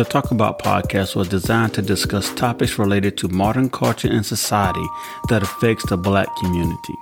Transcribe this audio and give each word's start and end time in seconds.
The 0.00 0.04
Talk 0.04 0.30
About 0.30 0.58
podcast 0.58 1.14
was 1.14 1.28
designed 1.28 1.74
to 1.74 1.82
discuss 1.82 2.32
topics 2.32 2.78
related 2.78 3.18
to 3.18 3.28
modern 3.28 3.68
culture 3.68 4.08
and 4.08 4.24
society 4.24 4.86
that 5.28 5.42
affects 5.42 5.86
the 5.90 5.98
black 5.98 6.34
community. 6.36 6.94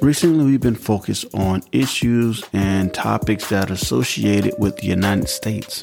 Recently, 0.00 0.44
we've 0.44 0.60
been 0.60 0.76
focused 0.76 1.26
on 1.34 1.64
issues 1.72 2.44
and 2.52 2.94
topics 2.94 3.48
that 3.48 3.70
are 3.70 3.72
associated 3.72 4.54
with 4.60 4.76
the 4.76 4.86
United 4.86 5.28
States. 5.28 5.82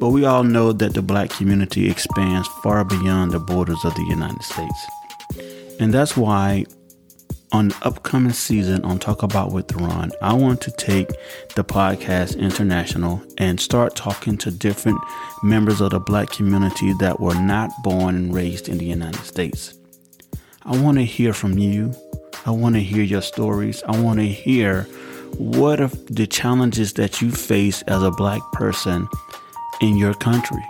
But 0.00 0.08
we 0.08 0.24
all 0.24 0.42
know 0.42 0.72
that 0.72 0.94
the 0.94 1.02
black 1.02 1.30
community 1.30 1.88
expands 1.88 2.48
far 2.64 2.84
beyond 2.84 3.30
the 3.30 3.38
borders 3.38 3.84
of 3.84 3.94
the 3.94 4.06
United 4.08 4.42
States. 4.42 4.86
And 5.78 5.94
that's 5.94 6.16
why 6.16 6.64
on 7.52 7.68
the 7.68 7.76
upcoming 7.82 8.32
season 8.32 8.84
on 8.84 8.98
Talk 8.98 9.22
About 9.22 9.52
with 9.52 9.68
Theron, 9.68 10.12
I 10.20 10.32
want 10.32 10.60
to 10.62 10.70
take 10.72 11.08
the 11.54 11.64
podcast 11.64 12.38
international 12.38 13.22
and 13.38 13.60
start 13.60 13.94
talking 13.94 14.36
to 14.38 14.50
different 14.50 14.98
members 15.42 15.80
of 15.80 15.90
the 15.90 16.00
black 16.00 16.30
community 16.30 16.92
that 16.94 17.20
were 17.20 17.34
not 17.34 17.70
born 17.82 18.16
and 18.16 18.34
raised 18.34 18.68
in 18.68 18.78
the 18.78 18.84
United 18.84 19.22
States. 19.24 19.74
I 20.64 20.76
want 20.76 20.98
to 20.98 21.04
hear 21.04 21.32
from 21.32 21.58
you. 21.58 21.94
I 22.44 22.50
want 22.50 22.74
to 22.74 22.82
hear 22.82 23.02
your 23.02 23.22
stories. 23.22 23.82
I 23.84 24.00
want 24.00 24.18
to 24.18 24.26
hear 24.26 24.82
what 25.38 25.80
are 25.80 25.88
the 25.88 26.26
challenges 26.26 26.94
that 26.94 27.20
you 27.20 27.30
face 27.30 27.82
as 27.82 28.02
a 28.02 28.10
black 28.10 28.40
person 28.52 29.08
in 29.80 29.96
your 29.96 30.14
country. 30.14 30.64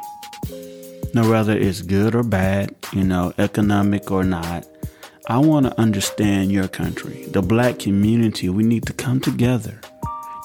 Now, 1.14 1.30
whether 1.30 1.56
it's 1.56 1.80
good 1.83 2.14
or 2.14 2.22
bad, 2.22 2.74
you 2.92 3.05
know, 3.05 3.33
economic 3.38 4.11
or 4.11 4.22
not, 4.24 4.66
I 5.28 5.38
want 5.38 5.66
to 5.66 5.80
understand 5.80 6.52
your 6.52 6.68
country, 6.68 7.24
the 7.32 7.42
black 7.42 7.80
community. 7.80 8.48
We 8.48 8.62
need 8.62 8.86
to 8.86 8.92
come 8.92 9.20
together, 9.20 9.80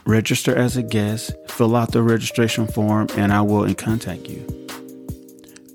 register 0.06 0.56
as 0.56 0.78
a 0.78 0.84
guest, 0.84 1.34
fill 1.48 1.76
out 1.76 1.92
the 1.92 2.02
registration 2.02 2.68
form, 2.68 3.08
and 3.18 3.34
I 3.34 3.42
will 3.42 3.74
contact 3.76 4.28
you. 4.28 4.46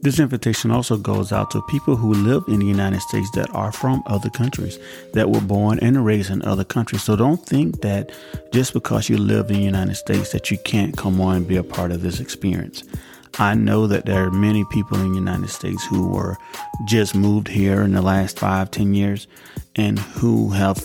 This 0.00 0.20
invitation 0.20 0.70
also 0.70 0.96
goes 0.96 1.32
out 1.32 1.50
to 1.50 1.62
people 1.62 1.96
who 1.96 2.14
live 2.14 2.44
in 2.46 2.60
the 2.60 2.66
United 2.66 3.00
States 3.00 3.28
that 3.32 3.52
are 3.52 3.72
from 3.72 4.02
other 4.06 4.30
countries, 4.30 4.78
that 5.12 5.28
were 5.28 5.40
born 5.40 5.80
and 5.80 6.04
raised 6.04 6.30
in 6.30 6.42
other 6.44 6.62
countries. 6.62 7.02
So 7.02 7.16
don't 7.16 7.44
think 7.44 7.80
that 7.80 8.12
just 8.52 8.72
because 8.72 9.08
you 9.08 9.18
live 9.18 9.50
in 9.50 9.56
the 9.56 9.62
United 9.62 9.96
States 9.96 10.30
that 10.30 10.52
you 10.52 10.58
can't 10.58 10.96
come 10.96 11.20
on 11.20 11.36
and 11.38 11.48
be 11.48 11.56
a 11.56 11.64
part 11.64 11.90
of 11.90 12.02
this 12.02 12.20
experience. 12.20 12.84
I 13.38 13.54
know 13.54 13.86
that 13.86 14.06
there 14.06 14.24
are 14.24 14.30
many 14.30 14.64
people 14.66 14.98
in 14.98 15.10
the 15.10 15.18
United 15.18 15.50
States 15.50 15.84
who 15.84 16.08
were 16.08 16.36
just 16.86 17.14
moved 17.14 17.48
here 17.48 17.82
in 17.82 17.92
the 17.92 18.02
last 18.02 18.38
five, 18.38 18.70
ten 18.70 18.94
years 18.94 19.26
and 19.76 19.98
who 19.98 20.50
have 20.50 20.84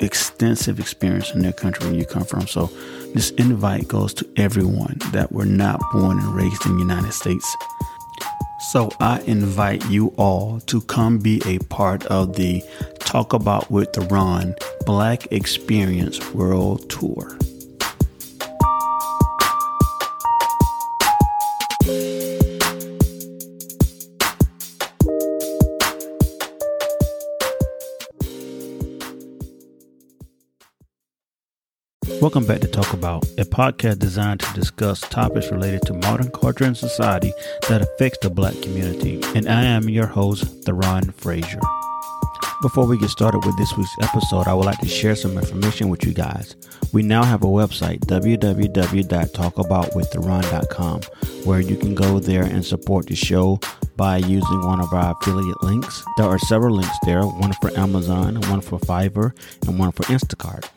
extensive 0.00 0.80
experience 0.80 1.32
in 1.32 1.42
their 1.42 1.52
country 1.52 1.86
where 1.86 1.98
you 1.98 2.04
come 2.04 2.24
from. 2.24 2.46
So 2.46 2.66
this 3.14 3.30
invite 3.32 3.88
goes 3.88 4.12
to 4.14 4.28
everyone 4.36 4.96
that 5.12 5.32
were 5.32 5.44
not 5.46 5.80
born 5.92 6.18
and 6.18 6.34
raised 6.34 6.66
in 6.66 6.74
the 6.74 6.80
United 6.80 7.12
States. 7.12 7.56
So 8.70 8.90
I 9.00 9.20
invite 9.22 9.88
you 9.90 10.08
all 10.16 10.60
to 10.60 10.80
come 10.82 11.18
be 11.18 11.42
a 11.44 11.58
part 11.58 12.06
of 12.06 12.36
the 12.36 12.62
Talk 13.00 13.32
About 13.32 13.70
with 13.70 13.92
Theron 13.92 14.54
Black 14.86 15.30
Experience 15.32 16.32
World 16.32 16.88
Tour. 16.88 17.36
Welcome 32.22 32.46
back 32.46 32.60
to 32.60 32.68
Talk 32.68 32.92
About, 32.92 33.24
a 33.36 33.44
podcast 33.44 33.98
designed 33.98 34.38
to 34.38 34.54
discuss 34.54 35.00
topics 35.00 35.50
related 35.50 35.82
to 35.86 35.92
modern 35.92 36.30
culture 36.30 36.62
and 36.62 36.76
society 36.76 37.32
that 37.68 37.82
affects 37.82 38.18
the 38.22 38.30
black 38.30 38.54
community. 38.62 39.20
And 39.34 39.48
I 39.48 39.64
am 39.64 39.88
your 39.88 40.06
host, 40.06 40.44
Theron 40.64 41.10
Frazier. 41.10 41.58
Before 42.62 42.86
we 42.86 42.96
get 42.96 43.10
started 43.10 43.44
with 43.44 43.58
this 43.58 43.76
week's 43.76 43.90
episode, 44.02 44.46
I 44.46 44.54
would 44.54 44.66
like 44.66 44.78
to 44.78 44.86
share 44.86 45.16
some 45.16 45.36
information 45.36 45.88
with 45.88 46.04
you 46.04 46.14
guys. 46.14 46.54
We 46.92 47.02
now 47.02 47.24
have 47.24 47.42
a 47.42 47.48
website, 47.48 48.06
www.talkaboutwiththeron.com, 48.06 51.00
where 51.44 51.60
you 51.60 51.76
can 51.76 51.96
go 51.96 52.20
there 52.20 52.44
and 52.44 52.64
support 52.64 53.08
the 53.08 53.16
show 53.16 53.58
by 53.96 54.18
using 54.18 54.64
one 54.64 54.80
of 54.80 54.92
our 54.92 55.16
affiliate 55.20 55.60
links. 55.64 56.04
There 56.16 56.26
are 56.26 56.38
several 56.38 56.76
links 56.76 56.96
there, 57.04 57.26
one 57.26 57.52
for 57.54 57.76
Amazon, 57.76 58.40
one 58.42 58.60
for 58.60 58.78
Fiverr, 58.78 59.32
and 59.66 59.76
one 59.76 59.90
for 59.90 60.04
Instacart. 60.04 60.68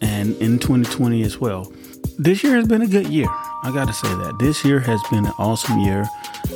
and 0.00 0.34
in 0.36 0.58
2020 0.58 1.22
as 1.22 1.38
well. 1.38 1.70
This 2.18 2.42
year 2.42 2.54
has 2.56 2.66
been 2.66 2.82
a 2.82 2.86
good 2.86 3.06
year. 3.08 3.28
I 3.62 3.70
got 3.72 3.86
to 3.86 3.92
say 3.92 4.08
that. 4.08 4.38
This 4.38 4.64
year 4.64 4.80
has 4.80 5.00
been 5.10 5.26
an 5.26 5.32
awesome 5.38 5.78
year. 5.80 6.06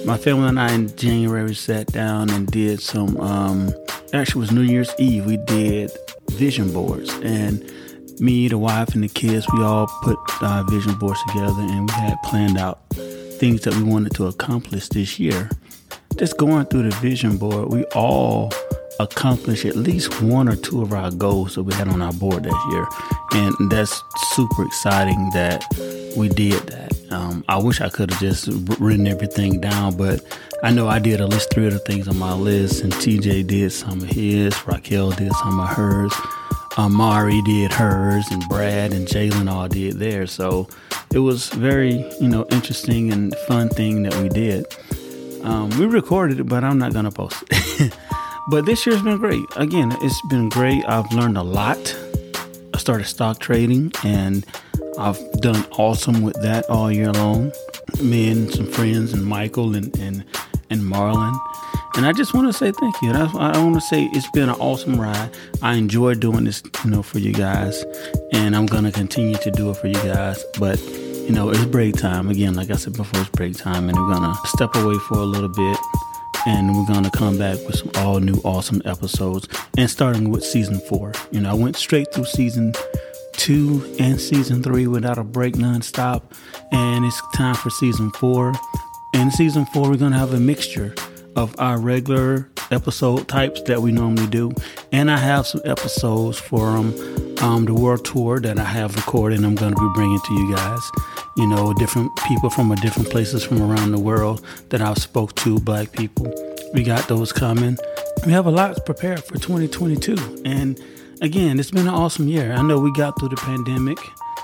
My 0.04 0.16
family 0.16 0.48
and 0.48 0.58
I 0.58 0.72
in 0.72 0.94
January 0.96 1.54
sat 1.54 1.86
down 1.88 2.30
and 2.30 2.46
did 2.48 2.80
some, 2.80 3.16
um, 3.18 3.72
actually, 4.12 4.40
was 4.40 4.52
New 4.52 4.62
Year's 4.62 4.92
Eve. 4.98 5.26
We 5.26 5.36
did 5.36 5.90
vision 6.30 6.72
boards. 6.72 7.10
And 7.22 7.70
me, 8.20 8.48
the 8.48 8.58
wife, 8.58 8.94
and 8.94 9.02
the 9.02 9.08
kids, 9.08 9.46
we 9.52 9.62
all 9.62 9.86
put 10.02 10.18
our 10.42 10.64
vision 10.64 10.94
boards 10.94 11.20
together 11.28 11.60
and 11.60 11.88
we 11.88 11.94
had 11.94 12.16
planned 12.24 12.58
out 12.58 12.88
things 12.90 13.62
that 13.62 13.74
we 13.74 13.82
wanted 13.82 14.14
to 14.14 14.26
accomplish 14.26 14.88
this 14.88 15.18
year. 15.18 15.50
Just 16.16 16.36
going 16.36 16.66
through 16.66 16.84
the 16.90 16.96
vision 16.96 17.36
board, 17.38 17.72
we 17.72 17.84
all 17.94 18.52
accomplished 19.00 19.64
at 19.64 19.76
least 19.76 20.22
one 20.22 20.48
or 20.48 20.56
two 20.56 20.82
of 20.82 20.92
our 20.92 21.10
goals 21.10 21.54
that 21.54 21.62
we 21.62 21.74
had 21.74 21.88
on 21.88 22.02
our 22.02 22.12
board 22.12 22.44
this 22.44 22.54
year. 22.70 22.86
And 23.32 23.70
that's 23.70 24.02
super 24.34 24.64
exciting 24.64 25.30
that 25.30 25.64
we 26.16 26.28
did 26.28 26.60
that. 26.68 26.92
Um, 27.12 27.44
I 27.48 27.58
wish 27.58 27.80
I 27.80 27.88
could 27.88 28.10
have 28.10 28.20
just 28.20 28.48
written 28.78 29.06
everything 29.06 29.60
down, 29.60 29.96
but 29.96 30.20
I 30.62 30.70
know 30.70 30.88
I 30.88 30.98
did 30.98 31.20
at 31.20 31.28
least 31.28 31.52
three 31.52 31.66
of 31.66 31.72
the 31.72 31.78
things 31.80 32.08
on 32.08 32.18
my 32.18 32.34
list, 32.34 32.82
and 32.82 32.92
TJ 32.92 33.46
did 33.46 33.72
some 33.72 34.02
of 34.02 34.08
his, 34.08 34.54
Raquel 34.66 35.10
did 35.10 35.32
some 35.34 35.60
of 35.60 35.68
hers, 35.68 36.12
Amari 36.78 37.42
did 37.42 37.72
hers, 37.72 38.26
and 38.30 38.42
Brad 38.48 38.92
and 38.92 39.06
Jalen 39.06 39.50
all 39.50 39.68
did 39.68 39.98
theirs. 39.98 40.32
So 40.32 40.68
it 41.12 41.18
was 41.18 41.50
very, 41.50 42.08
you 42.20 42.28
know, 42.28 42.46
interesting 42.50 43.12
and 43.12 43.34
fun 43.46 43.68
thing 43.68 44.02
that 44.04 44.14
we 44.16 44.28
did. 44.28 44.66
Um, 45.42 45.70
we 45.78 45.86
recorded 45.86 46.40
it, 46.40 46.44
but 46.44 46.64
I'm 46.64 46.78
not 46.78 46.92
gonna 46.92 47.10
post 47.10 47.42
it. 47.50 47.92
but 48.48 48.64
this 48.64 48.86
year's 48.86 49.02
been 49.02 49.18
great. 49.18 49.44
Again, 49.56 49.94
it's 50.00 50.22
been 50.30 50.48
great. 50.48 50.84
I've 50.86 51.10
learned 51.12 51.36
a 51.36 51.42
lot. 51.42 51.96
I 52.74 52.78
started 52.78 53.04
stock 53.04 53.38
trading 53.40 53.92
and 54.04 54.46
I've 54.98 55.32
done 55.40 55.64
awesome 55.72 56.22
with 56.22 56.40
that 56.42 56.68
all 56.68 56.92
year 56.92 57.12
long. 57.12 57.52
Me 58.00 58.30
and 58.30 58.52
some 58.52 58.66
friends 58.66 59.12
and 59.12 59.24
Michael 59.24 59.74
and 59.74 59.96
and, 59.98 60.24
and 60.70 60.82
Marlon. 60.82 61.38
And 61.94 62.06
I 62.06 62.12
just 62.12 62.32
want 62.32 62.46
to 62.46 62.52
say 62.52 62.72
thank 62.72 63.02
you. 63.02 63.12
That's, 63.12 63.34
I 63.34 63.62
want 63.62 63.74
to 63.74 63.80
say 63.80 64.08
it's 64.12 64.30
been 64.30 64.48
an 64.48 64.54
awesome 64.56 64.98
ride. 65.00 65.30
I 65.60 65.74
enjoy 65.74 66.14
doing 66.14 66.44
this, 66.44 66.62
you 66.84 66.90
know, 66.90 67.02
for 67.02 67.18
you 67.18 67.32
guys, 67.32 67.84
and 68.32 68.56
I'm 68.56 68.66
gonna 68.66 68.92
continue 68.92 69.36
to 69.36 69.50
do 69.50 69.70
it 69.70 69.76
for 69.76 69.88
you 69.88 69.94
guys. 69.94 70.42
But 70.58 70.80
you 70.80 71.32
know, 71.32 71.50
it's 71.50 71.64
break 71.66 71.96
time 71.96 72.28
again. 72.28 72.54
Like 72.54 72.70
I 72.70 72.76
said 72.76 72.94
before, 72.94 73.20
it's 73.20 73.30
break 73.30 73.56
time, 73.56 73.88
and 73.88 73.98
we're 73.98 74.12
gonna 74.12 74.34
step 74.46 74.74
away 74.74 74.96
for 75.08 75.14
a 75.14 75.24
little 75.24 75.50
bit, 75.50 75.78
and 76.46 76.74
we're 76.74 76.86
gonna 76.86 77.10
come 77.10 77.38
back 77.38 77.58
with 77.66 77.76
some 77.76 77.90
all 77.96 78.20
new, 78.20 78.40
awesome 78.44 78.80
episodes. 78.84 79.48
And 79.76 79.90
starting 79.90 80.30
with 80.30 80.44
season 80.44 80.80
four. 80.80 81.12
You 81.30 81.40
know, 81.40 81.50
I 81.50 81.54
went 81.54 81.76
straight 81.76 82.12
through 82.12 82.24
season 82.24 82.72
two 83.32 83.94
and 83.98 84.20
season 84.20 84.62
three 84.62 84.86
without 84.86 85.18
a 85.18 85.24
break 85.24 85.54
nonstop. 85.54 86.22
And 86.70 87.04
it's 87.04 87.20
time 87.34 87.54
for 87.54 87.70
season 87.70 88.10
four. 88.12 88.52
In 89.14 89.30
season 89.30 89.66
four, 89.66 89.90
we're 89.90 89.96
going 89.96 90.12
to 90.12 90.18
have 90.18 90.32
a 90.32 90.40
mixture 90.40 90.94
of 91.36 91.54
our 91.58 91.78
regular 91.78 92.50
episode 92.70 93.28
types 93.28 93.62
that 93.62 93.80
we 93.80 93.92
normally 93.92 94.26
do. 94.26 94.52
And 94.90 95.10
I 95.10 95.16
have 95.16 95.46
some 95.46 95.60
episodes 95.64 96.38
for 96.38 96.68
um, 96.68 96.94
um, 97.40 97.64
the 97.64 97.74
world 97.74 98.04
tour 98.04 98.40
that 98.40 98.58
I 98.58 98.64
have 98.64 98.94
recorded 98.96 99.38
and 99.38 99.46
I'm 99.46 99.54
going 99.54 99.74
to 99.74 99.80
be 99.80 99.92
bringing 99.94 100.20
to 100.20 100.34
you 100.34 100.54
guys. 100.54 100.90
You 101.36 101.46
know, 101.46 101.72
different 101.74 102.14
people 102.28 102.50
from 102.50 102.74
different 102.76 103.10
places 103.10 103.42
from 103.42 103.62
around 103.62 103.92
the 103.92 104.00
world 104.00 104.44
that 104.68 104.82
I've 104.82 104.98
spoke 104.98 105.34
to, 105.36 105.58
black 105.60 105.92
people. 105.92 106.32
We 106.74 106.82
got 106.82 107.08
those 107.08 107.32
coming. 107.32 107.78
We 108.26 108.32
have 108.32 108.46
a 108.46 108.50
lot 108.50 108.84
prepared 108.84 109.24
for 109.24 109.34
2022. 109.34 110.42
And 110.44 110.78
again, 111.22 111.60
it's 111.60 111.70
been 111.70 111.86
an 111.86 111.94
awesome 111.94 112.28
year. 112.28 112.52
I 112.52 112.62
know 112.62 112.78
we 112.78 112.92
got 112.92 113.18
through 113.18 113.30
the 113.30 113.36
pandemic, 113.36 113.98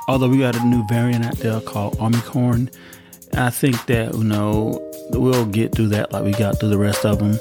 although 0.06 0.28
we 0.28 0.38
got 0.38 0.56
a 0.56 0.64
new 0.64 0.86
variant 0.86 1.26
out 1.26 1.36
there 1.38 1.60
called 1.60 1.98
Omicron. 1.98 2.70
I 3.34 3.50
think 3.50 3.84
that, 3.86 4.14
you 4.14 4.25
know, 4.25 4.80
we'll 5.10 5.44
get 5.46 5.75
through 5.75 5.88
that 5.88 6.12
like 6.12 6.25
we 6.25 6.32
got 6.32 6.58
through 6.58 6.70
the 6.70 6.78
rest 6.78 7.04
of 7.04 7.19
them. 7.19 7.38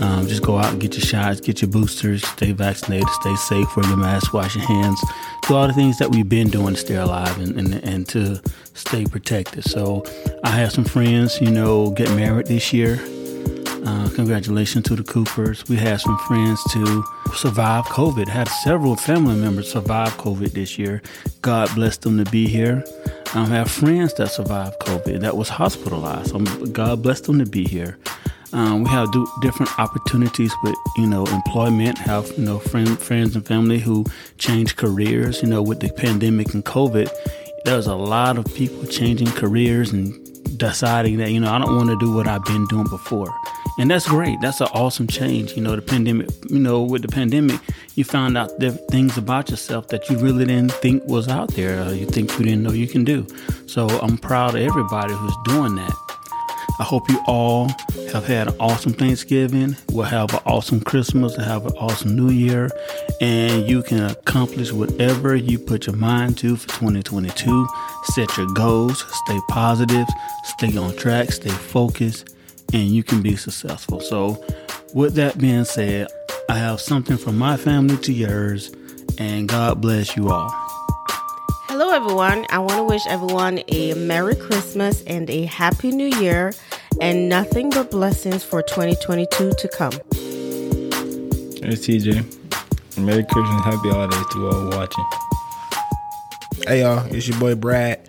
Um, 0.00 0.26
just 0.26 0.42
go 0.42 0.58
out 0.58 0.72
and 0.72 0.80
get 0.80 0.94
your 0.94 1.04
shots, 1.04 1.40
get 1.40 1.60
your 1.60 1.70
boosters, 1.70 2.26
stay 2.26 2.52
vaccinated, 2.52 3.08
stay 3.08 3.36
safe, 3.36 3.76
wear 3.76 3.86
your 3.86 3.96
mask, 3.96 4.32
wash 4.32 4.56
your 4.56 4.64
hands, 4.64 5.00
do 5.46 5.54
all 5.54 5.66
the 5.66 5.74
things 5.74 5.98
that 5.98 6.10
we've 6.10 6.28
been 6.28 6.48
doing 6.48 6.74
to 6.74 6.80
stay 6.80 6.96
alive 6.96 7.38
and, 7.38 7.58
and, 7.58 7.74
and 7.84 8.08
to 8.08 8.40
stay 8.74 9.04
protected. 9.04 9.64
So 9.64 10.04
I 10.44 10.50
have 10.50 10.72
some 10.72 10.84
friends, 10.84 11.40
you 11.40 11.50
know, 11.50 11.90
get 11.90 12.10
married 12.12 12.46
this 12.46 12.72
year. 12.72 12.98
Uh, 13.84 14.08
congratulations 14.14 14.84
to 14.84 14.96
the 14.96 15.04
Coopers. 15.04 15.66
We 15.68 15.76
had 15.76 16.00
some 16.00 16.18
friends 16.18 16.62
to 16.72 17.04
survive 17.34 17.84
COVID. 17.86 18.28
Had 18.28 18.48
several 18.48 18.96
family 18.96 19.36
members 19.36 19.70
survive 19.70 20.16
COVID 20.16 20.52
this 20.52 20.78
year. 20.78 21.00
God 21.42 21.72
bless 21.74 21.96
them 21.96 22.22
to 22.22 22.30
be 22.30 22.48
here. 22.48 22.84
I 23.34 23.40
um, 23.40 23.50
have 23.50 23.70
friends 23.70 24.14
that 24.14 24.28
survived 24.28 24.80
COVID 24.80 25.20
that 25.20 25.36
was 25.36 25.48
hospitalized. 25.48 26.34
Um, 26.34 26.72
God 26.72 27.02
bless 27.02 27.20
them 27.20 27.38
to 27.38 27.46
be 27.46 27.64
here. 27.64 27.98
Um, 28.52 28.84
we 28.84 28.90
have 28.90 29.12
do 29.12 29.28
different 29.42 29.78
opportunities 29.78 30.52
with 30.64 30.74
you 30.96 31.06
know 31.06 31.26
employment. 31.26 31.98
Have 31.98 32.26
you 32.36 32.44
know 32.44 32.58
friend, 32.58 32.98
friends 32.98 33.36
and 33.36 33.46
family 33.46 33.78
who 33.78 34.04
change 34.38 34.76
careers. 34.76 35.42
You 35.42 35.48
know 35.48 35.62
with 35.62 35.80
the 35.80 35.90
pandemic 35.90 36.54
and 36.54 36.64
COVID, 36.64 37.10
there's 37.64 37.86
a 37.86 37.96
lot 37.96 38.38
of 38.38 38.46
people 38.54 38.86
changing 38.86 39.30
careers 39.32 39.92
and 39.92 40.12
deciding 40.58 41.18
that 41.18 41.30
you 41.30 41.38
know 41.38 41.52
I 41.52 41.58
don't 41.58 41.76
want 41.76 41.90
to 41.90 41.98
do 41.98 42.12
what 42.12 42.26
I've 42.26 42.44
been 42.44 42.66
doing 42.66 42.88
before 42.88 43.32
and 43.78 43.90
that's 43.90 44.08
great. 44.08 44.40
That's 44.40 44.60
an 44.60 44.68
awesome 44.74 45.06
change. 45.06 45.52
You 45.52 45.62
know, 45.62 45.76
the 45.76 45.82
pandemic. 45.82 46.28
You 46.48 46.58
know, 46.58 46.82
with 46.82 47.02
the 47.02 47.08
pandemic, 47.08 47.60
you 47.94 48.04
found 48.04 48.36
out 48.36 48.50
things 48.90 49.16
about 49.16 49.50
yourself 49.50 49.88
that 49.88 50.10
you 50.10 50.18
really 50.18 50.44
didn't 50.44 50.72
think 50.72 51.04
was 51.04 51.28
out 51.28 51.54
there. 51.54 51.92
You 51.94 52.06
think 52.06 52.32
you 52.38 52.44
didn't 52.44 52.64
know 52.64 52.72
you 52.72 52.88
can 52.88 53.04
do. 53.04 53.26
So 53.66 53.86
I'm 53.86 54.18
proud 54.18 54.56
of 54.56 54.62
everybody 54.62 55.14
who's 55.14 55.36
doing 55.44 55.76
that. 55.76 55.94
I 56.80 56.84
hope 56.84 57.08
you 57.08 57.20
all 57.26 57.68
have 58.12 58.24
had 58.24 58.48
an 58.48 58.54
awesome 58.60 58.92
Thanksgiving. 58.92 59.76
We'll 59.90 60.04
have 60.04 60.32
an 60.32 60.40
awesome 60.46 60.80
Christmas. 60.80 61.34
Have 61.36 61.66
an 61.66 61.72
awesome 61.72 62.14
New 62.14 62.30
Year, 62.30 62.70
and 63.20 63.68
you 63.68 63.82
can 63.82 64.04
accomplish 64.04 64.72
whatever 64.72 65.34
you 65.34 65.58
put 65.58 65.86
your 65.86 65.96
mind 65.96 66.38
to 66.38 66.56
for 66.56 66.68
2022. 66.68 67.68
Set 68.04 68.36
your 68.36 68.46
goals. 68.54 69.04
Stay 69.24 69.38
positive. 69.48 70.06
Stay 70.44 70.76
on 70.76 70.94
track. 70.96 71.32
Stay 71.32 71.50
focused 71.50 72.34
and 72.72 72.88
you 72.88 73.02
can 73.02 73.22
be 73.22 73.36
successful. 73.36 74.00
So, 74.00 74.44
with 74.94 75.14
that 75.14 75.38
being 75.38 75.64
said, 75.64 76.08
I 76.48 76.56
have 76.56 76.80
something 76.80 77.16
from 77.16 77.36
my 77.36 77.56
family 77.56 77.96
to 77.98 78.12
yours, 78.12 78.72
and 79.18 79.48
God 79.48 79.80
bless 79.80 80.16
you 80.16 80.30
all. 80.30 80.50
Hello, 81.68 81.90
everyone. 81.90 82.46
I 82.50 82.58
want 82.58 82.76
to 82.76 82.84
wish 82.84 83.06
everyone 83.08 83.60
a 83.68 83.94
Merry 83.94 84.34
Christmas 84.34 85.02
and 85.02 85.28
a 85.30 85.44
Happy 85.44 85.90
New 85.90 86.08
Year, 86.18 86.52
and 87.00 87.28
nothing 87.28 87.70
but 87.70 87.90
blessings 87.90 88.42
for 88.42 88.62
2022 88.62 89.52
to 89.52 89.68
come. 89.68 89.92
It's 91.60 91.86
TJ. 91.86 92.34
Merry 92.98 93.24
Christmas, 93.24 93.64
Happy 93.64 93.90
Holidays 93.90 94.26
to 94.32 94.48
all 94.48 94.70
watching. 94.70 95.04
Hey, 96.66 96.80
y'all. 96.80 97.06
It's 97.14 97.28
your 97.28 97.38
boy 97.38 97.54
Brad. 97.54 98.08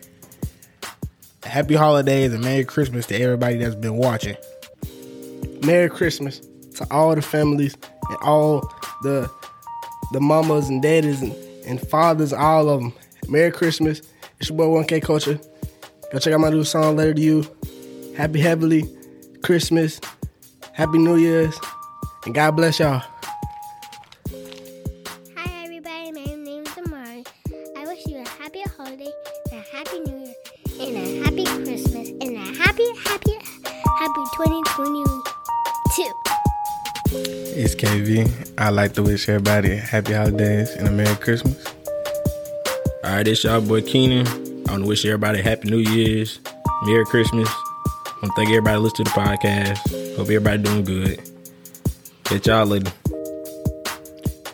Happy 1.43 1.75
holidays 1.75 2.33
and 2.33 2.43
Merry 2.43 2.63
Christmas 2.63 3.05
to 3.07 3.15
everybody 3.15 3.57
that's 3.57 3.75
been 3.75 3.95
watching. 3.95 4.35
Merry 5.61 5.89
Christmas 5.89 6.41
to 6.75 6.87
all 6.91 7.15
the 7.15 7.21
families 7.21 7.75
and 8.09 8.17
all 8.21 8.61
the 9.03 9.29
the 10.11 10.19
mamas 10.19 10.69
and 10.69 10.81
daddies 10.81 11.21
and, 11.21 11.33
and 11.65 11.79
fathers, 11.89 12.33
all 12.33 12.69
of 12.69 12.81
them. 12.81 12.93
Merry 13.27 13.51
Christmas. 13.51 14.01
It's 14.39 14.49
your 14.49 14.57
boy 14.57 14.83
1K 14.83 15.03
Culture. 15.03 15.39
Go 16.11 16.17
check 16.19 16.33
out 16.33 16.39
my 16.39 16.49
new 16.49 16.63
song, 16.63 16.95
Letter 16.95 17.13
to 17.13 17.21
You. 17.21 17.45
Happy 18.17 18.39
Heavily 18.39 18.85
Christmas. 19.43 20.01
Happy 20.73 20.97
New 20.97 21.17
Year's. 21.17 21.59
And 22.25 22.33
God 22.33 22.51
bless 22.55 22.79
y'all. 22.79 23.03
Hi 25.35 25.63
everybody, 25.63 26.11
my 26.11 26.25
name 26.25 26.65
is 26.65 26.77
Amari. 26.77 27.23
I 27.77 27.85
wish 27.85 28.05
you 28.07 28.17
a 28.17 28.27
happy 28.27 28.61
holiday, 28.75 29.11
a 29.51 29.59
happy 29.71 29.99
New 29.99 30.17
Year, 30.17 30.33
and 30.79 30.97
a 30.97 31.23
happy 31.23 31.45
Christmas, 31.45 32.09
and 32.09 32.35
a 32.35 32.39
happy, 32.57 32.89
happy, 33.03 33.37
happy 33.99 34.23
2021 34.37 35.05
too. 35.05 35.18
It's 37.61 37.75
KV. 37.75 38.53
I 38.57 38.69
like 38.69 38.93
to 38.93 39.03
wish 39.03 39.27
everybody 39.27 39.75
happy 39.75 40.13
holidays 40.13 40.69
and 40.77 40.87
a 40.87 40.91
Merry 40.91 41.13
Christmas. 41.17 41.61
All 43.03 43.11
right, 43.11 43.27
it's 43.27 43.43
y'all 43.43 43.59
boy 43.59 43.81
Keenan. 43.81 44.25
I 44.69 44.71
want 44.71 44.83
to 44.83 44.87
wish 44.87 45.03
everybody 45.03 45.41
happy 45.41 45.69
New 45.69 45.79
Year's, 45.79 46.39
Merry 46.83 47.03
Christmas. 47.03 47.49
I 47.49 48.11
want 48.21 48.21
to 48.23 48.31
thank 48.37 48.49
everybody 48.51 48.77
listening 48.77 49.07
to 49.07 49.11
the 49.13 49.19
podcast. 49.19 50.15
Hope 50.15 50.27
everybody 50.27 50.63
doing 50.63 50.85
good. 50.85 51.21
Catch 52.23 52.47
y'all 52.47 52.65
later. 52.65 52.93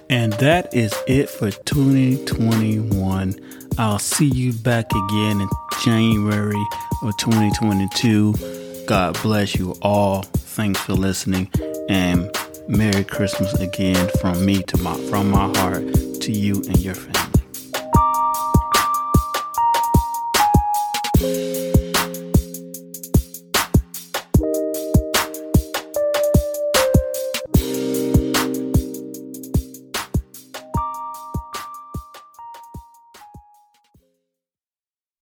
And 0.10 0.34
that 0.34 0.74
is 0.74 0.96
it 1.08 1.30
for 1.30 1.52
2021. 1.52 3.36
I'll 3.78 4.00
see 4.00 4.30
you 4.30 4.52
back 4.52 4.88
again 4.92 5.42
in 5.42 5.50
January 5.84 6.66
of 7.04 7.16
2022. 7.18 8.86
God 8.88 9.22
bless 9.22 9.54
you 9.54 9.76
all. 9.84 10.24
Thanks 10.24 10.80
for 10.80 10.94
listening 10.94 11.52
and 11.88 12.36
Merry 12.68 13.04
Christmas 13.04 13.54
again 13.60 14.10
from 14.20 14.44
me 14.44 14.64
to 14.64 14.78
my 14.78 14.96
from 15.10 15.30
my 15.30 15.48
heart 15.60 15.84
to 16.22 16.32
you 16.32 16.56
and 16.56 16.80
your 16.80 16.96
family. 16.96 17.25